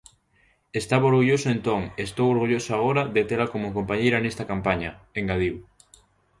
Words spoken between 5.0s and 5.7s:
engadiu.